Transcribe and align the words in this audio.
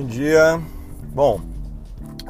Bom 0.00 0.06
dia. 0.06 0.58
Bom, 1.12 1.42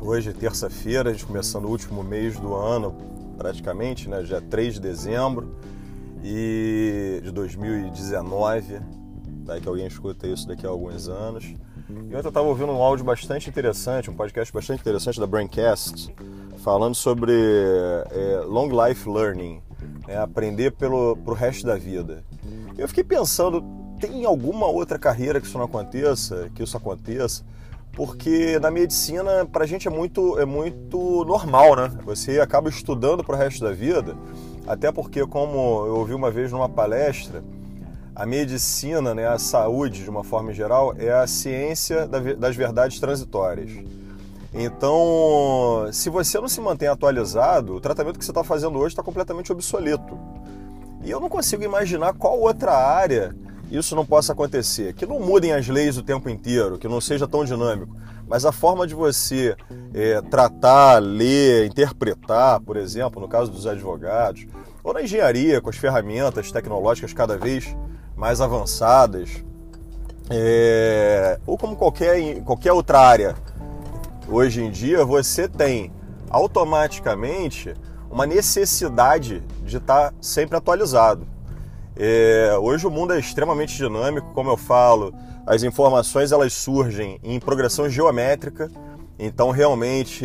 hoje 0.03 0.31
é 0.31 0.33
terça-feira, 0.33 1.09
a 1.11 1.13
gente 1.13 1.25
começando 1.25 1.67
o 1.67 1.69
último 1.69 2.03
mês 2.03 2.37
do 2.37 2.53
ano, 2.53 2.97
praticamente, 3.39 4.09
né? 4.09 4.25
Dia 4.25 4.41
3 4.41 4.75
de 4.75 4.81
dezembro 4.81 5.55
e 6.21 7.21
de 7.23 7.31
2019. 7.31 8.81
Daí 9.45 9.61
que 9.61 9.69
alguém 9.69 9.87
escuta 9.87 10.27
isso 10.27 10.49
daqui 10.49 10.67
a 10.67 10.69
alguns 10.69 11.09
anos. 11.09 11.45
E 11.45 11.93
ontem 11.93 12.13
eu 12.13 12.29
estava 12.29 12.49
ouvindo 12.49 12.73
um 12.73 12.83
áudio 12.83 13.05
bastante 13.05 13.49
interessante, 13.49 14.11
um 14.11 14.15
podcast 14.15 14.53
bastante 14.53 14.81
interessante 14.81 15.21
da 15.21 15.27
Braincast, 15.29 16.13
falando 16.65 16.97
sobre 16.97 17.33
é, 18.11 18.43
long 18.49 18.69
life 18.85 19.09
learning, 19.09 19.63
é, 20.09 20.17
aprender 20.17 20.73
pelo 20.73 21.17
pro 21.19 21.35
resto 21.35 21.65
da 21.69 21.77
vida. 21.77 22.25
Eu 22.77 22.89
fiquei 22.89 23.05
pensando, 23.05 23.63
tem 24.01 24.25
alguma 24.25 24.67
outra 24.67 24.99
carreira 24.99 25.41
que 25.41 25.47
isso 25.47 25.57
não 25.57 25.67
aconteça, 25.67 26.51
que 26.53 26.65
isso 26.65 26.77
aconteça? 26.77 27.45
Porque 27.93 28.59
na 28.61 28.71
medicina, 28.71 29.45
para 29.45 29.65
a 29.65 29.67
gente 29.67 29.89
é 29.89 29.91
muito, 29.91 30.39
é 30.39 30.45
muito 30.45 31.25
normal, 31.25 31.77
né? 31.77 31.91
Você 32.05 32.41
acaba 32.41 32.69
estudando 32.69 33.25
para 33.25 33.35
o 33.35 33.39
resto 33.39 33.65
da 33.65 33.73
vida, 33.73 34.17
até 34.67 34.93
porque, 34.93 35.27
como 35.27 35.87
eu 35.87 35.97
ouvi 35.97 36.15
uma 36.15 36.31
vez 36.31 36.53
numa 36.53 36.69
palestra, 36.69 37.43
a 38.15 38.27
medicina, 38.27 39.15
né, 39.15 39.27
a 39.27 39.39
saúde, 39.39 40.05
de 40.05 40.11
uma 40.11 40.23
forma 40.23 40.53
geral, 40.53 40.95
é 40.99 41.11
a 41.11 41.27
ciência 41.27 42.07
das 42.07 42.55
verdades 42.55 43.01
transitórias. 43.01 43.71
Então, 44.53 45.89
se 45.93 46.11
você 46.11 46.41
não 46.41 46.49
se 46.49 46.61
mantém 46.61 46.89
atualizado, 46.89 47.75
o 47.75 47.81
tratamento 47.81 48.19
que 48.19 48.25
você 48.25 48.31
está 48.31 48.43
fazendo 48.43 48.79
hoje 48.79 48.89
está 48.89 49.03
completamente 49.03 49.53
obsoleto. 49.53 50.19
E 51.03 51.11
eu 51.11 51.21
não 51.21 51.29
consigo 51.29 51.63
imaginar 51.63 52.13
qual 52.15 52.39
outra 52.39 52.73
área 52.73 53.35
isso 53.71 53.95
não 53.95 54.05
possa 54.05 54.33
acontecer. 54.33 54.95
Que 54.95 55.07
não 55.07 55.21
mudem 55.21 55.53
as 55.53 55.69
leis 55.69 55.97
o 55.97 56.03
tempo 56.03 56.29
inteiro, 56.29 56.79
que 56.79 56.89
não 56.89 57.01
seja 57.01 57.29
tão 57.29 57.45
dinâmico. 57.45 57.97
Mas 58.27 58.45
a 58.45 58.53
forma 58.53 58.87
de 58.87 58.95
você 58.95 59.57
é, 59.93 60.21
tratar, 60.23 61.01
ler, 61.01 61.67
interpretar, 61.67 62.61
por 62.61 62.77
exemplo, 62.77 63.21
no 63.21 63.29
caso 63.29 63.51
dos 63.51 63.67
advogados, 63.67 64.47
ou 64.85 64.95
na 64.95 65.03
engenharia, 65.03 65.61
com 65.61 65.69
as 65.69 65.77
ferramentas 65.77 66.53
tecnológicas 66.53 67.13
cada 67.13 67.37
vez 67.37 67.77
mais 68.17 68.41
avançadas, 68.41 69.43
é, 70.31 71.41
ou 71.45 71.59
como 71.59 71.75
qualquer, 71.75 72.41
qualquer 72.43 72.73
outra 72.73 73.01
área, 73.01 73.35
hoje 74.29 74.63
em 74.63 74.71
dia 74.71 75.05
você 75.05 75.49
tem 75.49 75.93
automaticamente 76.31 77.75
uma 78.09 78.27
necessidade 78.27 79.43
de 79.65 79.79
estar 79.79 80.15
sempre 80.21 80.57
atualizado. 80.57 81.27
É, 82.03 82.57
hoje 82.59 82.87
o 82.87 82.91
mundo 82.91 83.13
é 83.13 83.19
extremamente 83.19 83.77
dinâmico, 83.77 84.33
como 84.33 84.49
eu 84.49 84.57
falo, 84.57 85.13
as 85.47 85.63
informações 85.63 86.33
elas 86.33 86.55
surgem 86.55 87.21
em 87.23 87.39
progressão 87.39 87.91
geométrica, 87.91 88.71
então 89.19 89.51
realmente 89.51 90.25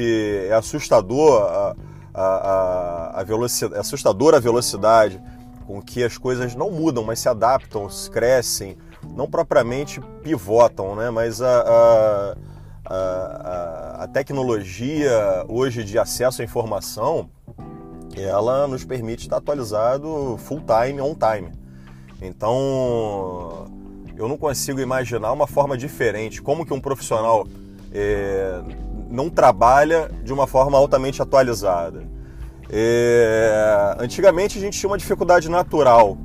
é 0.50 0.54
assustador 0.54 1.42
a, 1.42 1.76
a, 2.14 2.24
a, 2.24 3.20
a 3.20 3.24
velocidade, 3.26 3.76
é 3.76 3.80
assustadora 3.82 4.38
a 4.38 4.40
velocidade 4.40 5.22
com 5.68 5.82
que 5.82 6.02
as 6.02 6.18
coisas 6.18 6.56
não 6.56 6.72
mudam, 6.72 7.04
mas 7.04 7.20
se 7.20 7.28
adaptam, 7.28 7.90
crescem, 8.10 8.78
não 9.14 9.30
propriamente 9.30 10.00
pivotam, 10.24 10.96
né? 10.96 11.10
mas 11.10 11.42
a, 11.42 12.38
a, 12.86 14.04
a 14.04 14.08
tecnologia 14.08 15.44
hoje 15.50 15.84
de 15.84 16.00
acesso 16.00 16.42
à 16.42 16.46
informação 16.46 17.30
ela 18.16 18.66
nos 18.66 18.86
permite 18.86 19.24
estar 19.24 19.36
atualizado 19.36 20.38
full 20.38 20.62
time, 20.62 21.02
on 21.02 21.14
time. 21.14 21.65
Então, 22.22 23.68
eu 24.18 24.28
não 24.28 24.38
consigo 24.38 24.80
imaginar 24.80 25.32
uma 25.32 25.48
forma 25.48 25.78
diferente, 25.78 26.42
como 26.42 26.66
que 26.66 26.74
um 26.74 26.80
profissional 26.80 27.46
é, 27.94 28.62
não 29.10 29.30
trabalha 29.30 30.10
de 30.24 30.34
uma 30.34 30.48
forma 30.48 30.78
altamente 30.78 31.22
atualizada. 31.22 32.04
É, 32.70 33.96
antigamente 34.00 34.58
a 34.58 34.62
gente 34.62 34.80
tinha 34.80 34.90
uma 34.90 34.98
dificuldade 34.98 35.50
natural 35.50 36.18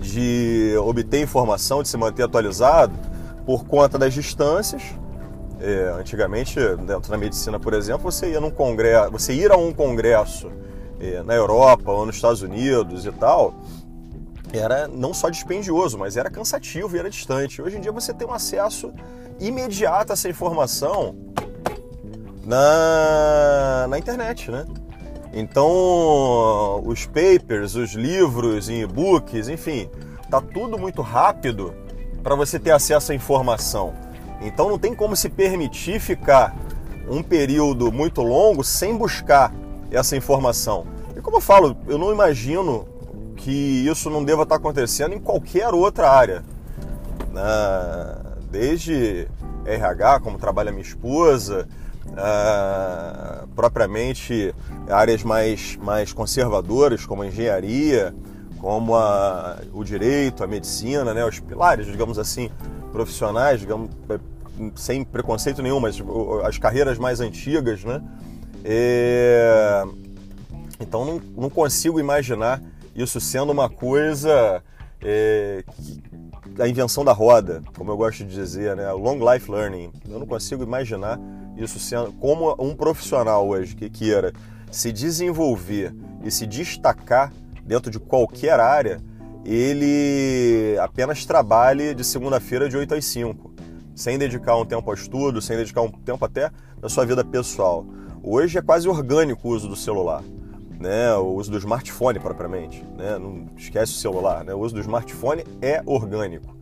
de 0.00 0.74
obter 0.78 1.20
informação, 1.20 1.82
de 1.82 1.88
se 1.88 1.96
manter 1.96 2.22
atualizado 2.22 2.94
por 3.44 3.64
conta 3.64 3.98
das 3.98 4.14
distâncias. 4.14 4.82
É, 5.60 5.94
antigamente, 5.98 6.58
dentro 6.86 7.10
da 7.10 7.18
medicina, 7.18 7.60
por 7.60 7.74
exemplo, 7.74 8.10
você 8.10 8.30
ia 8.30 8.40
num 8.40 8.50
congresso, 8.50 9.10
você 9.10 9.34
ir 9.34 9.52
a 9.52 9.56
um 9.56 9.72
congresso 9.74 10.50
é, 10.98 11.22
na 11.22 11.34
Europa 11.34 11.90
ou 11.90 12.06
nos 12.06 12.16
Estados 12.16 12.40
Unidos 12.40 13.04
e 13.04 13.12
tal, 13.12 13.54
era 14.52 14.88
não 14.88 15.14
só 15.14 15.28
dispendioso, 15.28 15.98
mas 15.98 16.16
era 16.16 16.30
cansativo 16.30 16.96
e 16.96 16.98
era 16.98 17.10
distante. 17.10 17.62
Hoje 17.62 17.76
em 17.76 17.80
dia 17.80 17.92
você 17.92 18.12
tem 18.12 18.26
um 18.26 18.32
acesso 18.32 18.92
imediato 19.38 20.12
a 20.12 20.14
essa 20.14 20.28
informação 20.28 21.16
na, 22.44 23.86
na 23.88 23.98
internet, 23.98 24.50
né? 24.50 24.66
Então, 25.32 26.82
os 26.84 27.06
papers, 27.06 27.76
os 27.76 27.92
livros 27.92 28.68
e-books, 28.68 29.48
enfim, 29.48 29.88
tá 30.28 30.40
tudo 30.40 30.76
muito 30.76 31.02
rápido 31.02 31.72
para 32.22 32.34
você 32.34 32.58
ter 32.58 32.72
acesso 32.72 33.12
à 33.12 33.14
informação. 33.14 33.94
Então 34.40 34.68
não 34.68 34.78
tem 34.78 34.94
como 34.94 35.14
se 35.14 35.28
permitir 35.28 36.00
ficar 36.00 36.56
um 37.08 37.22
período 37.22 37.92
muito 37.92 38.22
longo 38.22 38.64
sem 38.64 38.96
buscar 38.96 39.52
essa 39.90 40.16
informação. 40.16 40.86
E 41.16 41.20
como 41.20 41.36
eu 41.36 41.40
falo, 41.40 41.76
eu 41.86 41.98
não 41.98 42.12
imagino 42.12 42.88
que 43.40 43.86
isso 43.86 44.10
não 44.10 44.22
deva 44.22 44.42
estar 44.42 44.56
acontecendo 44.56 45.14
em 45.14 45.18
qualquer 45.18 45.72
outra 45.72 46.10
área. 46.10 46.44
Né? 47.32 47.42
Desde 48.50 49.26
RH, 49.64 50.20
como 50.20 50.38
trabalha 50.38 50.70
minha 50.70 50.82
esposa, 50.82 51.66
uh, 52.06 53.46
propriamente 53.48 54.54
áreas 54.88 55.22
mais, 55.22 55.76
mais 55.76 56.12
conservadoras, 56.12 57.06
como 57.06 57.22
a 57.22 57.26
engenharia, 57.26 58.14
como 58.58 58.94
a, 58.94 59.58
o 59.72 59.82
direito, 59.84 60.44
a 60.44 60.46
medicina, 60.46 61.14
né? 61.14 61.24
os 61.24 61.40
pilares, 61.40 61.86
digamos 61.86 62.18
assim, 62.18 62.50
profissionais, 62.92 63.60
digamos, 63.60 63.90
sem 64.74 65.02
preconceito 65.02 65.62
nenhum, 65.62 65.80
mas 65.80 65.96
as 66.44 66.58
carreiras 66.58 66.98
mais 66.98 67.20
antigas, 67.20 67.82
né? 67.84 68.02
É... 68.62 69.82
Então 70.78 71.04
não, 71.04 71.22
não 71.34 71.48
consigo 71.48 71.98
imaginar 71.98 72.60
isso 73.02 73.20
sendo 73.20 73.50
uma 73.50 73.68
coisa 73.68 74.62
é, 75.02 75.64
a 76.58 76.68
invenção 76.68 77.04
da 77.04 77.12
roda, 77.12 77.62
como 77.76 77.90
eu 77.90 77.96
gosto 77.96 78.24
de 78.24 78.34
dizer, 78.34 78.76
né? 78.76 78.90
long 78.92 79.18
life 79.32 79.50
learning. 79.50 79.90
Eu 80.08 80.18
não 80.18 80.26
consigo 80.26 80.62
imaginar 80.62 81.18
isso 81.56 81.78
sendo 81.78 82.12
como 82.12 82.54
um 82.58 82.74
profissional 82.74 83.48
hoje 83.48 83.74
que 83.74 83.88
queira 83.88 84.32
se 84.70 84.92
desenvolver 84.92 85.94
e 86.22 86.30
se 86.30 86.46
destacar 86.46 87.32
dentro 87.64 87.90
de 87.90 87.98
qualquer 87.98 88.60
área, 88.60 89.00
ele 89.44 90.76
apenas 90.80 91.24
trabalhe 91.24 91.94
de 91.94 92.04
segunda-feira 92.04 92.68
de 92.68 92.76
8 92.76 92.94
às 92.94 93.04
5, 93.06 93.54
sem 93.94 94.18
dedicar 94.18 94.56
um 94.56 94.64
tempo 94.64 94.88
ao 94.88 94.94
estudo, 94.94 95.40
sem 95.40 95.56
dedicar 95.56 95.82
um 95.82 95.90
tempo 95.90 96.24
até 96.24 96.50
na 96.80 96.88
sua 96.88 97.04
vida 97.04 97.24
pessoal. 97.24 97.86
Hoje 98.22 98.58
é 98.58 98.62
quase 98.62 98.88
orgânico 98.88 99.48
o 99.48 99.52
uso 99.52 99.68
do 99.68 99.76
celular 99.76 100.22
né, 100.80 101.14
o 101.14 101.34
uso 101.34 101.50
do 101.50 101.58
smartphone 101.58 102.18
propriamente, 102.18 102.82
né, 102.96 103.18
não 103.18 103.46
esquece 103.54 103.92
o 103.92 103.96
celular, 103.96 104.42
né, 104.42 104.54
o 104.54 104.58
uso 104.58 104.74
do 104.74 104.80
smartphone 104.80 105.44
é 105.60 105.82
orgânico. 105.84 106.56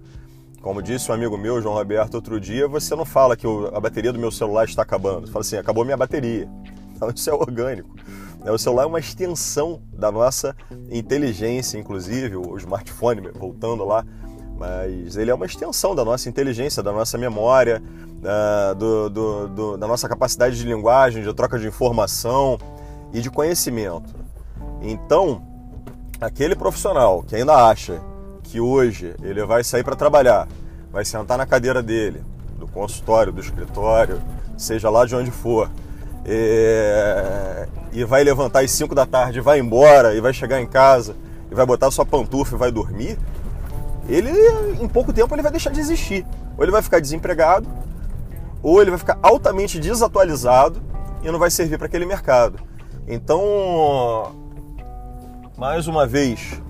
Como 0.61 0.83
disse 0.83 1.09
um 1.09 1.15
amigo 1.15 1.39
meu, 1.39 1.63
João 1.63 1.77
Roberto, 1.77 2.15
outro 2.15 2.41
dia, 2.41 2.67
você 2.67 2.97
não 2.97 3.05
fala 3.05 3.37
que 3.37 3.47
a 3.73 3.79
bateria 3.79 4.13
do 4.13 4.19
meu 4.19 4.33
celular 4.33 4.65
está 4.65 4.83
acabando, 4.83 5.27
você 5.27 5.33
fala 5.33 5.45
assim, 5.45 5.57
acabou 5.57 5.85
minha 5.85 5.97
bateria. 5.97 6.49
Então 6.97 7.11
isso 7.15 7.31
é 7.31 7.33
orgânico. 7.33 7.95
Né, 8.45 8.51
o 8.51 8.59
celular 8.59 8.83
é 8.83 8.87
uma 8.87 8.99
extensão 8.99 9.81
da 9.93 10.11
nossa 10.11 10.55
inteligência, 10.91 11.79
inclusive, 11.79 12.35
o 12.35 12.57
smartphone, 12.57 13.31
voltando 13.33 13.85
lá, 13.85 14.05
mas 14.59 15.17
ele 15.17 15.31
é 15.31 15.35
uma 15.35 15.47
extensão 15.47 15.95
da 15.95 16.05
nossa 16.05 16.29
inteligência, 16.29 16.83
da 16.83 16.91
nossa 16.91 17.17
memória, 17.17 17.81
da, 18.21 18.75
do, 18.75 19.09
do, 19.09 19.49
do, 19.49 19.77
da 19.77 19.87
nossa 19.87 20.09
capacidade 20.09 20.57
de 20.57 20.67
linguagem, 20.67 21.23
de 21.23 21.33
troca 21.33 21.57
de 21.57 21.69
informação, 21.69 22.59
e 23.13 23.21
de 23.21 23.31
conhecimento. 23.31 24.15
Então, 24.81 25.43
aquele 26.21 26.55
profissional 26.55 27.23
que 27.23 27.37
ainda 27.37 27.55
acha 27.69 28.01
que 28.43 28.61
hoje 28.61 29.15
ele 29.23 29.45
vai 29.45 29.63
sair 29.63 29.85
para 29.85 29.97
trabalhar, 29.97 30.49
vai 30.91 31.05
sentar 31.05 31.37
na 31.37 31.47
cadeira 31.47 31.83
dele, 31.83 32.23
do 32.59 32.67
consultório, 32.67 33.33
do 33.33 33.41
escritório, 33.41 34.21
seja 34.57 34.91
lá 34.91 35.05
de 35.05 35.15
onde 35.15 35.31
for, 35.31 35.71
é... 36.25 37.69
e 37.93 38.05
vai 38.05 38.25
levantar 38.25 38.61
às 38.61 38.71
5 38.71 38.95
da 38.95 39.07
tarde, 39.07 39.41
vai 39.41 39.59
embora 39.59 40.15
e 40.15 40.21
vai 40.21 40.33
chegar 40.33 40.61
em 40.61 40.67
casa 40.67 41.15
e 41.51 41.55
vai 41.55 41.65
botar 41.65 41.91
sua 41.91 42.05
pantufa 42.05 42.55
e 42.55 42.59
vai 42.59 42.71
dormir, 42.71 43.19
ele 44.09 44.31
em 44.81 44.89
pouco 44.89 45.13
tempo 45.13 45.35
ele 45.35 45.43
vai 45.43 45.51
deixar 45.51 45.71
de 45.71 45.81
existir. 45.81 46.27
Ou 46.57 46.65
ele 46.65 46.73
vai 46.73 46.83
ficar 46.83 46.99
desempregado, 46.99 47.69
ou 48.63 48.81
ele 48.81 48.91
vai 48.91 48.99
ficar 48.99 49.19
altamente 49.23 49.79
desatualizado 49.79 50.83
e 51.23 51.31
não 51.31 51.39
vai 51.39 51.51
servir 51.51 51.79
para 51.79 51.87
aquele 51.87 52.07
mercado. 52.07 52.59
Então, 53.09 54.33
mais 55.57 55.89
uma 55.89 56.07
vez, 56.07 56.61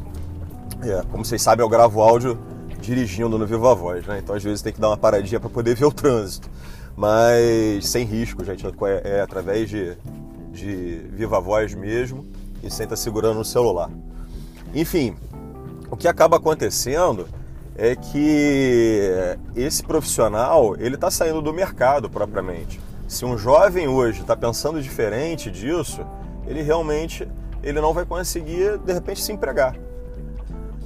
é, 0.85 1.02
como 1.11 1.25
vocês 1.25 1.43
sabem, 1.43 1.64
eu 1.64 1.69
gravo 1.69 2.00
áudio 2.00 2.38
dirigindo 2.81 3.37
no 3.37 3.44
Viva 3.44 3.75
Voz, 3.75 4.06
né? 4.06 4.20
Então 4.23 4.37
às 4.37 4.43
vezes 4.44 4.62
tem 4.62 4.73
que 4.73 4.81
dar 4.81 4.88
uma 4.88 4.96
paradinha 4.96 5.40
para 5.40 5.50
poder 5.50 5.75
ver 5.76 5.87
o 5.87 5.93
trânsito. 5.93 6.49
mas 6.96 7.88
sem 7.88 8.05
risco, 8.05 8.44
gente. 8.44 8.64
É, 8.64 9.17
é 9.17 9.20
através 9.20 9.69
de, 9.69 9.96
de 10.52 11.00
viva 11.12 11.40
voz 11.40 11.75
mesmo 11.75 12.25
e 12.62 12.70
sem 12.70 12.85
estar 12.85 12.96
segurando 12.96 13.38
no 13.38 13.44
celular. 13.44 13.90
Enfim, 14.73 15.17
o 15.90 15.96
que 15.96 16.06
acaba 16.06 16.37
acontecendo 16.37 17.26
é 17.76 17.96
que 17.96 19.11
esse 19.56 19.82
profissional 19.82 20.76
ele 20.79 20.94
está 20.94 21.11
saindo 21.11 21.43
do 21.43 21.52
mercado 21.52 22.08
propriamente. 22.08 22.81
Se 23.08 23.25
um 23.25 23.37
jovem 23.37 23.88
hoje 23.88 24.20
está 24.20 24.37
pensando 24.37 24.81
diferente 24.82 25.50
disso, 25.50 26.05
ele 26.49 26.62
realmente 26.62 27.29
ele 27.62 27.81
não 27.81 27.93
vai 27.93 28.05
conseguir 28.05 28.79
de 28.79 28.93
repente 28.93 29.23
se 29.23 29.33
empregar. 29.33 29.77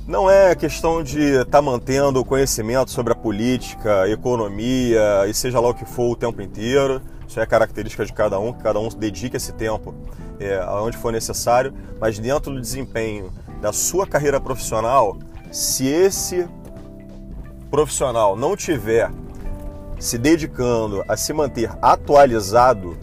Não 0.07 0.29
é 0.29 0.55
questão 0.55 1.03
de 1.03 1.21
estar 1.21 1.45
tá 1.45 1.63
mantendo 1.63 2.21
o 2.21 2.25
conhecimento 2.25 2.91
sobre 2.91 3.13
a 3.13 3.17
política, 3.17 4.09
economia 4.09 5.27
e 5.29 5.33
seja 5.33 5.61
lá 5.61 5.69
o 5.69 5.75
que 5.75 5.85
for 5.85 6.11
o 6.11 6.17
tempo 6.17 6.43
inteiro. 6.43 7.01
Isso 7.27 7.39
é 7.39 7.47
característica 7.47 8.05
de 8.05 8.13
cada 8.13 8.39
um, 8.39 8.53
que 8.53 8.63
cada 8.63 8.81
um 8.81 8.89
dedique 8.89 9.37
esse 9.37 9.53
tempo 9.53 9.95
é, 10.41 10.59
aonde 10.59 10.97
for 10.97 11.13
necessário, 11.13 11.73
mas 12.01 12.19
dentro 12.19 12.53
do 12.53 12.61
desempenho 12.61 13.33
da 13.61 13.73
sua 13.73 14.07
carreira 14.07 14.41
profissional, 14.41 15.17
se 15.53 15.87
esse 15.87 16.49
profissional 17.71 18.37
não 18.37 18.57
tiver 18.57 19.09
se 19.99 20.19
dedicando 20.19 21.05
a 21.07 21.17
se 21.17 21.33
manter 21.33 21.71
atualizado, 21.81 22.99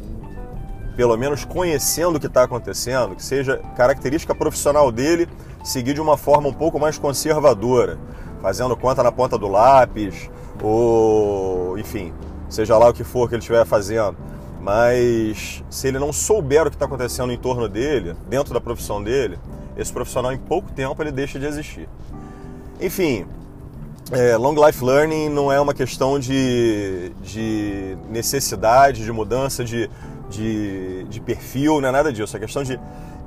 pelo 0.99 1.15
menos 1.15 1.45
conhecendo 1.45 2.17
o 2.17 2.19
que 2.19 2.27
está 2.27 2.43
acontecendo, 2.43 3.15
que 3.15 3.23
seja 3.23 3.61
característica 3.73 4.35
profissional 4.35 4.91
dele 4.91 5.29
seguir 5.63 5.93
de 5.93 6.01
uma 6.01 6.17
forma 6.17 6.49
um 6.49 6.53
pouco 6.53 6.77
mais 6.77 6.97
conservadora, 6.97 7.97
fazendo 8.41 8.75
conta 8.75 9.01
na 9.01 9.09
ponta 9.09 9.37
do 9.37 9.47
lápis, 9.47 10.29
ou 10.61 11.79
enfim, 11.79 12.13
seja 12.49 12.77
lá 12.77 12.89
o 12.89 12.93
que 12.93 13.05
for 13.05 13.29
que 13.29 13.35
ele 13.35 13.39
estiver 13.39 13.65
fazendo. 13.65 14.17
Mas 14.59 15.63
se 15.69 15.87
ele 15.87 15.99
não 15.99 16.11
souber 16.11 16.67
o 16.67 16.69
que 16.69 16.75
está 16.75 16.83
acontecendo 16.83 17.31
em 17.31 17.37
torno 17.37 17.69
dele, 17.69 18.13
dentro 18.27 18.53
da 18.53 18.59
profissão 18.59 19.01
dele, 19.01 19.39
esse 19.77 19.93
profissional 19.93 20.33
em 20.33 20.37
pouco 20.37 20.69
tempo 20.73 21.01
ele 21.01 21.13
deixa 21.13 21.39
de 21.39 21.45
existir. 21.45 21.87
Enfim, 22.81 23.25
é, 24.11 24.35
long 24.35 24.53
life 24.53 24.83
learning 24.83 25.29
não 25.29 25.49
é 25.49 25.61
uma 25.61 25.73
questão 25.73 26.19
de, 26.19 27.13
de 27.23 27.97
necessidade, 28.09 29.05
de 29.05 29.13
mudança 29.13 29.63
de, 29.63 29.89
de, 30.29 31.03
de, 31.05 31.19
perfil, 31.19 31.81
não 31.81 31.89
é 31.89 31.91
nada 31.91 32.13
disso. 32.13 32.35
É 32.35 32.39
questão 32.39 32.63
de 32.63 32.79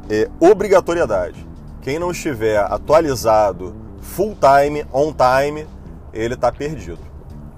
é, 0.09 0.29
obrigatoriedade. 0.41 1.47
Quem 1.83 1.99
não 1.99 2.11
estiver 2.11 2.59
atualizado 2.59 3.75
full 4.01 4.37
time, 4.37 4.85
on 4.93 5.13
time, 5.13 5.67
ele 6.13 6.35
está 6.35 6.51
perdido. 6.53 7.01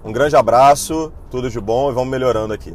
Um 0.05 0.13
grande 0.13 0.37
abraço, 0.37 1.13
tudo 1.31 1.51
de 1.51 1.61
bom 1.61 1.91
e 1.91 1.95
vamos 1.95 2.11
melhorando 2.11 2.53
aqui. 2.53 2.75